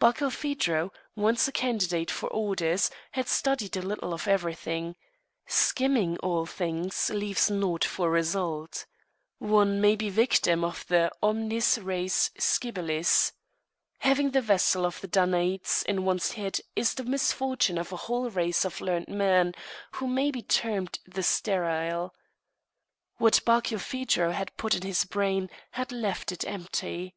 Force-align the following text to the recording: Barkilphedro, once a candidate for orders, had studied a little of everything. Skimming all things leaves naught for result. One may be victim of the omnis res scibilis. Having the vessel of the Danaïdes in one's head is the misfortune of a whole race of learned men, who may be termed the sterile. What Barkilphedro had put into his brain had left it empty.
Barkilphedro, 0.00 0.90
once 1.16 1.46
a 1.46 1.52
candidate 1.52 2.10
for 2.10 2.30
orders, 2.30 2.90
had 3.10 3.28
studied 3.28 3.76
a 3.76 3.82
little 3.82 4.14
of 4.14 4.26
everything. 4.26 4.96
Skimming 5.46 6.16
all 6.20 6.46
things 6.46 7.10
leaves 7.10 7.50
naught 7.50 7.84
for 7.84 8.08
result. 8.10 8.86
One 9.36 9.78
may 9.82 9.94
be 9.94 10.08
victim 10.08 10.64
of 10.64 10.86
the 10.86 11.10
omnis 11.22 11.76
res 11.76 12.30
scibilis. 12.38 13.32
Having 13.98 14.30
the 14.30 14.40
vessel 14.40 14.86
of 14.86 14.98
the 15.02 15.08
Danaïdes 15.08 15.84
in 15.84 16.06
one's 16.06 16.32
head 16.32 16.58
is 16.74 16.94
the 16.94 17.04
misfortune 17.04 17.76
of 17.76 17.92
a 17.92 17.96
whole 17.98 18.30
race 18.30 18.64
of 18.64 18.80
learned 18.80 19.08
men, 19.08 19.52
who 19.96 20.06
may 20.06 20.30
be 20.30 20.40
termed 20.40 20.98
the 21.04 21.22
sterile. 21.22 22.14
What 23.18 23.44
Barkilphedro 23.44 24.32
had 24.32 24.56
put 24.56 24.74
into 24.74 24.86
his 24.86 25.04
brain 25.04 25.50
had 25.72 25.92
left 25.92 26.32
it 26.32 26.46
empty. 26.46 27.14